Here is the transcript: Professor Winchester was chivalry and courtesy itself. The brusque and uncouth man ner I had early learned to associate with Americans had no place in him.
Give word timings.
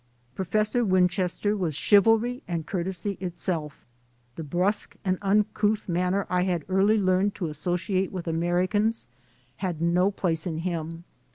Professor 0.33 0.83
Winchester 0.83 1.55
was 1.55 1.75
chivalry 1.75 2.41
and 2.47 2.65
courtesy 2.65 3.19
itself. 3.21 3.85
The 4.35 4.41
brusque 4.43 4.95
and 5.05 5.19
uncouth 5.21 5.87
man 5.87 6.13
ner 6.13 6.25
I 6.27 6.41
had 6.41 6.65
early 6.67 6.97
learned 6.97 7.35
to 7.35 7.49
associate 7.49 8.11
with 8.11 8.27
Americans 8.27 9.07
had 9.57 9.79
no 9.79 10.09
place 10.09 10.47
in 10.47 10.61
him. 10.65 11.03